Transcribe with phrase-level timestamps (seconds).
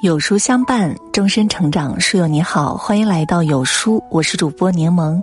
[0.00, 2.00] 有书相伴，终身成长。
[2.00, 5.20] 书友你好，欢迎来到有书，我是主播柠檬。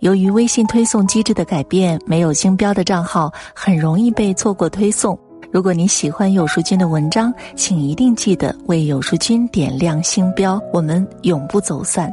[0.00, 5.18] 由于微信推送机制的改变，没有星标的账号很容易被错过推送。
[5.50, 12.12] 如果你喜欢有书君的文章，请一定记得为有书君点亮星标，我们永不走散。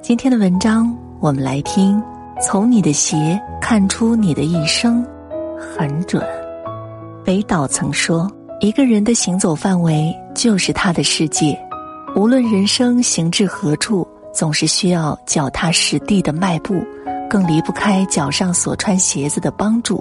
[0.00, 2.00] 今天的文章，我们来听：
[2.40, 5.04] 从你的鞋看出你的一生，
[5.76, 6.24] 很准。
[7.24, 8.30] 北岛曾说。
[8.62, 11.58] 一个人的行走范围就是他的世界，
[12.14, 16.80] 无论人生行至何处，总是需要脚踏实地的迈步，
[17.28, 20.00] 更离不开脚上所穿鞋子的帮助。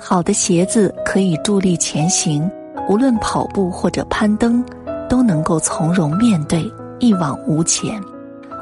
[0.00, 2.50] 好的鞋子可以助力前行，
[2.88, 4.64] 无论跑步或者攀登，
[5.06, 6.64] 都能够从容面对，
[7.00, 8.02] 一往无前。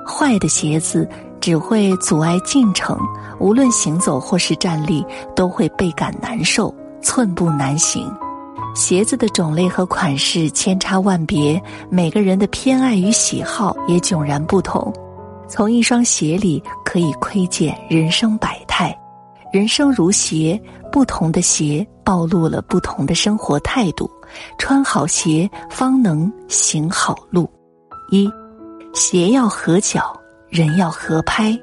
[0.04, 1.08] 坏的鞋子
[1.40, 2.98] 只会阻碍进程，
[3.38, 8.12] 无论行走或是站立，都会倍感难受，寸步难行。
[8.74, 14.92] 鞋子的种类和款式千差万别，每个人的偏爱与喜好也迥然不同。
[15.46, 18.96] 从一双鞋里可以窥见人生百态。
[19.52, 20.58] 人生如鞋，
[20.90, 24.10] 不同的鞋暴露了不同的生活态度。
[24.56, 27.46] 穿好鞋，方能行好路。
[28.10, 28.30] 一，
[28.94, 31.54] 鞋要合脚，人要合拍。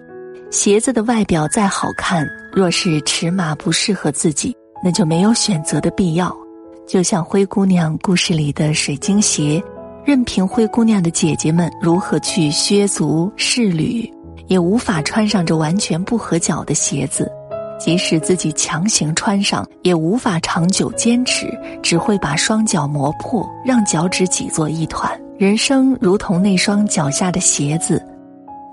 [0.52, 6.36] 鞋子的外表再好看，若是尺码不适合自己，那就没有选择的必要。
[6.90, 9.64] 就像灰姑娘故事里的水晶鞋，
[10.04, 14.12] 任凭灰姑娘的姐姐们如何去削足适履，
[14.48, 17.32] 也无法穿上这完全不合脚的鞋子。
[17.80, 21.48] 即使自己强行穿上，也无法长久坚持，
[21.84, 25.16] 只会把双脚磨破，让脚趾挤作一团。
[25.38, 28.04] 人生如同那双脚下的鞋子，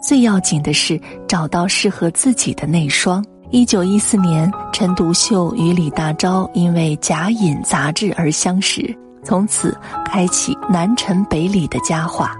[0.02, 3.22] 最要紧的是找到适合自己的那双。
[3.50, 12.36] 一九一四年，陈独秀与李大钊因为《甲寅》杂志而相识，从此开启南陈北李的佳话。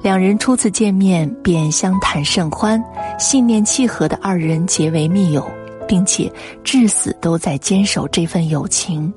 [0.00, 2.82] 两人初次见面便相谈甚欢，
[3.18, 5.46] 信念契合的二人结为密友，
[5.86, 6.32] 并且
[6.64, 9.12] 至死都在坚守这份友情。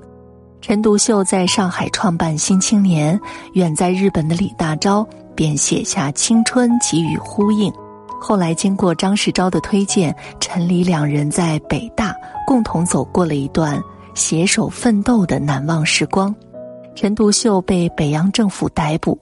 [0.60, 3.18] 陈独秀在上海创办《新青年》，
[3.54, 7.72] 远在日本的李大钊便写下《青春》给予呼应。
[8.28, 12.12] 后来，经过张世钊的推荐，陈李两人在北大
[12.48, 13.80] 共同走过了一段
[14.16, 16.34] 携手奋斗的难忘时光。
[16.96, 19.16] 陈独秀被北洋政府逮捕，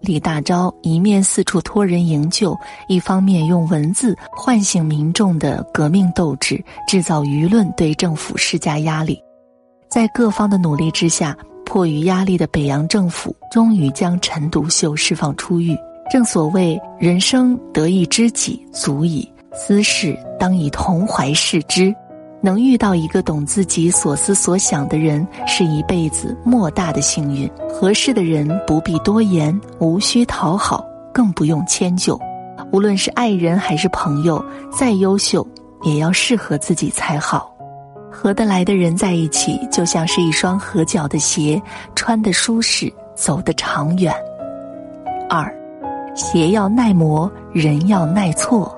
[0.00, 2.54] 李大钊一面四处托人营救，
[2.86, 9.18] 一方面用文字唤醒民众的革命斗志，制造舆论对政府施加压力。
[9.88, 11.34] 在各方的努力之下，
[11.64, 15.74] 迫于压力的北洋政府终于将陈独秀释放出狱。
[16.10, 21.94] 正所谓人生得一知己足矣，私事当以同怀视之。
[22.42, 27.48] 能遇到一个懂自己所思所想的人，是一辈子莫大的幸运。
[27.68, 30.84] 合适的人不必多言，无需讨好，
[31.14, 32.18] 更不用迁就。
[32.72, 34.44] 无论是爱人还是朋友，
[34.76, 35.46] 再优秀
[35.84, 37.54] 也要适合自己才好。
[38.10, 41.62] 合得来的人在一起，就像是一双合脚的鞋，
[41.94, 44.12] 穿得舒适，走得长远。
[45.28, 45.59] 二。
[46.20, 48.70] 鞋要耐磨，人要耐挫。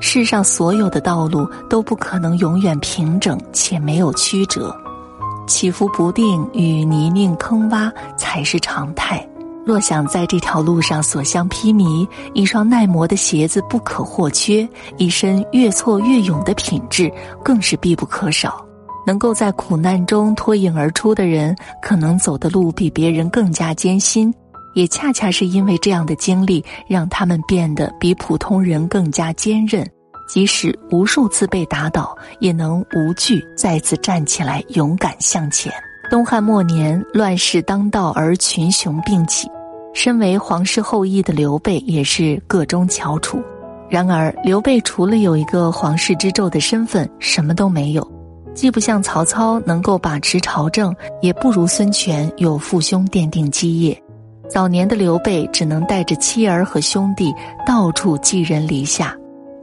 [0.00, 4.74] 世上所有的道路都不可能永远平整且没有曲折，
[5.46, 9.24] 起伏不定与泥泞坑洼才是常态。
[9.64, 14.68] 若想在这条路上所向披靡，一双耐磨的鞋子不可或缺，
[14.98, 17.10] 一身越挫越勇的品质
[17.42, 18.62] 更是必不可少。
[19.06, 24.34] 能够在苦难中脱颖而出的人，可能走的路比别人更加艰辛。
[24.74, 29.88] 也恰恰是因为这样的经历，让他们变得比普通人更加坚韧，
[30.28, 35.72] 即使无数次被打倒，也能无惧再次站起来，勇敢向前。
[36.10, 39.48] 东汉末年，乱世当道而群雄并起，
[39.94, 43.42] 身为皇室后裔的刘备也是个中翘楚。
[43.88, 48.06] 然而，刘备除了有一个皇室之胄的身份，什么都没有，
[48.54, 54.03] 既不像曹操能够把持朝政，也不如孙权有父兄奠定基业。
[54.48, 57.34] 早年的刘备只能带着妻儿和兄弟
[57.66, 59.16] 到处寄人篱下，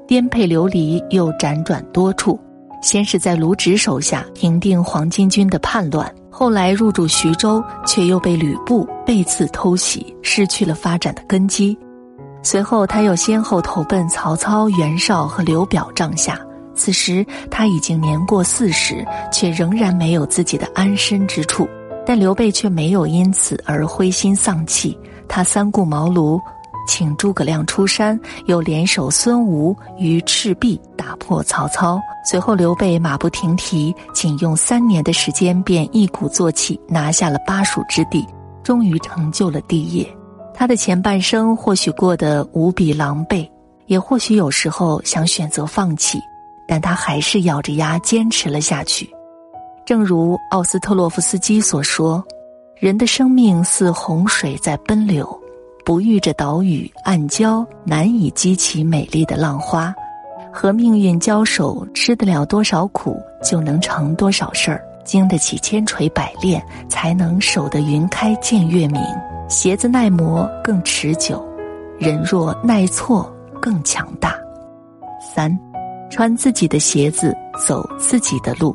[0.07, 2.39] 颠沛流离又辗转多处。
[2.81, 11.77] 先是在卢植手下平定黄巾军的叛乱，后来入主徐州，却又被吕布背刺偷袭，失去了发展的根基。
[12.41, 16.39] 随后他又先后投奔曹操、袁绍和刘表帐下。
[16.73, 21.69] 此时他已经年过四十，却仍然没有自己的安身之处。
[22.05, 26.39] 但刘备却没有因此而灰心丧气，他三顾茅庐，
[26.87, 31.99] 请诸葛亮出山，又联手孙吴于赤壁打破曹操。
[32.23, 38.25] 随后刘备马不停蹄，仅用三年的时间便一鼓作气拿下了巴蜀之地，
[38.63, 40.07] 终于成就了帝业。
[40.53, 43.49] 他的前半生或许过得无比狼狈，
[43.87, 46.19] 也或许有时候想选择放弃，
[46.67, 49.09] 但他还是咬着牙坚持了下去。
[49.91, 52.23] 正如奥斯特洛夫斯基所说
[52.79, 55.27] ：“人的生命似洪水在奔流，
[55.83, 59.93] 不遇着岛屿暗礁，难以激起美丽的浪花。
[60.49, 64.81] 和命运交手，吃得了多少苦，就能成多少事儿。
[65.03, 69.01] 经得起千锤百炼，才能守得云开见月明。”
[69.49, 71.45] 鞋子耐磨更持久，
[71.99, 73.29] 人若耐挫
[73.61, 74.39] 更强大。
[75.35, 75.53] 三，
[76.09, 77.35] 穿自己的鞋子，
[77.67, 78.73] 走自己的路。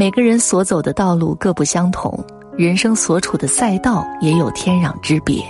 [0.00, 2.18] 每个人所走的道路各不相同，
[2.56, 5.44] 人生所处的赛道也有天壤之别。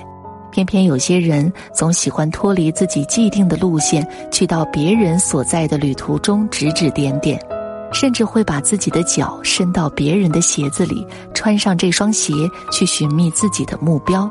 [0.50, 7.40] 偏偏有些人总喜欢脱离自己既定的路线，去到别人所在的旅途中指指点点，
[7.92, 12.32] 甚至会把自己的脚伸到别人的鞋子里，穿上这双鞋
[12.72, 14.28] 去寻觅自己的目标。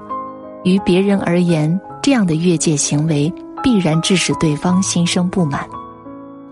[0.65, 3.33] 于别人而言，这样的越界行为
[3.63, 5.65] 必然致使对方心生不满。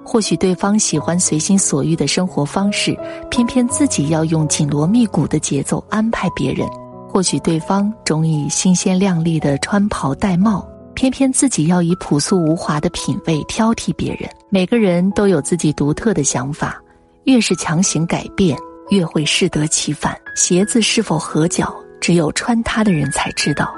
[0.09, 2.98] 或许对方喜欢随心所欲的生活方式，
[3.30, 6.65] 偏偏自己要用紧锣密鼓的节奏安排别人；
[7.09, 10.65] 或许对方中意新鲜亮丽的穿袍戴帽，
[10.95, 14.30] 偏偏自己要以朴素无华的品味挑剔别人。
[14.50, 16.81] 每个人都有自己独特的想法，
[17.25, 18.57] 越是强行改变，
[18.89, 20.18] 越会适得其反。
[20.38, 23.75] 鞋子是否合脚，只有穿它的人才知道。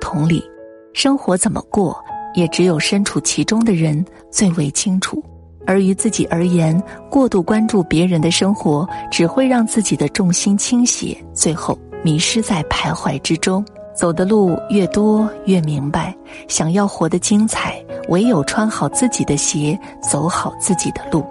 [0.00, 0.48] 同理，
[0.94, 2.00] 生活怎么过，
[2.36, 5.20] 也只有身处其中的人最为清楚。
[5.66, 6.80] 而于自己而言，
[7.10, 13.64] 过度关注别人的生活，只会让自己的重心倾斜，最后迷失在徘徊之中。
[13.94, 16.16] 走的路越多，越明白，
[16.48, 21.24] 想要活得精彩，唯有穿好自己的鞋，走好自己的路。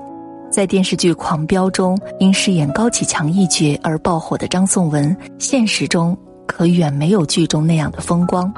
[0.52, 6.18] 在电视剧《狂飙》中，因饰演高启强一角而爆火的张颂文，现实中。
[6.48, 8.54] 可远没有剧中那样的风光。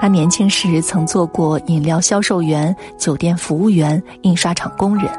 [0.00, 5.10] 他年轻时曾做过饮料销售员、酒店服务员、印刷厂工人，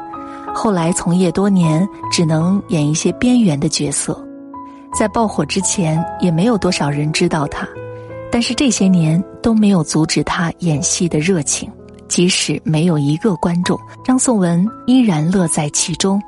[0.54, 4.24] 后来从业多年，只能演一些边缘的角色。
[4.98, 7.68] 在爆火之前，也没有多少人知道他，
[8.30, 11.70] 但是这些年都没有阻止他演戏的热情。
[12.08, 16.18] 即使没有一个观众，张颂文依然乐在其中。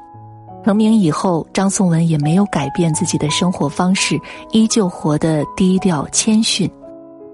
[0.62, 4.20] 成名以后，张颂文也没有改变自己的生活方式，
[4.52, 6.70] 依旧活得低调谦逊。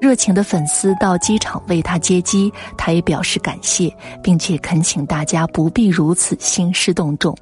[0.01, 7.37] 热情的粉丝到机场为他接机，他也表示感谢，并且恳请大家不必如此兴师动众，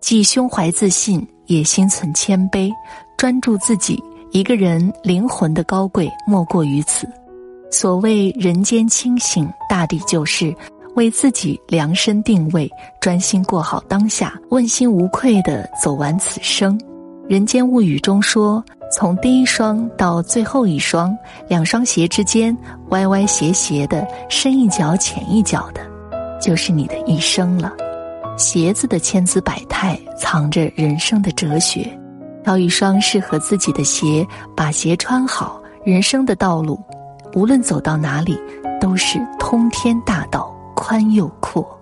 [0.00, 2.72] 既胸怀自信，也心存谦卑，
[3.16, 4.02] 专注自己。
[4.30, 7.08] 一个人灵魂的高贵，莫过于此。
[7.70, 10.54] 所谓人间清醒，大抵就是。
[10.94, 12.68] 为自己量身定位，
[13.00, 16.76] 专心过好当下，问心无愧地走完此生。
[17.28, 22.56] 《人间物语》中说，从第一双到最后一双，两双鞋之间
[22.88, 25.80] 歪歪斜斜的，深一脚浅一脚的，
[26.40, 27.72] 就是你的一生了。
[28.36, 31.86] 鞋子的千姿百态，藏着人生的哲学。
[32.44, 34.26] 挑一双适合自己的鞋，
[34.56, 36.82] 把鞋穿好，人生的道路，
[37.34, 38.40] 无论走到哪里，
[38.80, 40.54] 都是通天大道。
[40.74, 41.77] 宽又阔。